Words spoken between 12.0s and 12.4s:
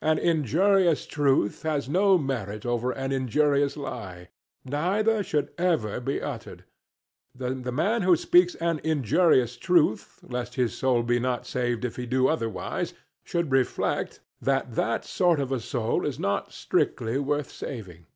do